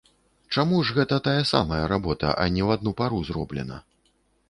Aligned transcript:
Чаму 0.55 0.79
ж 0.87 0.95
гэта 0.95 1.19
тая 1.27 1.43
самая 1.53 1.83
работа, 1.93 2.35
а 2.41 2.51
не 2.59 2.67
ў 2.67 2.81
адну 2.81 2.97
пару 3.03 3.25
зроблена? 3.33 3.83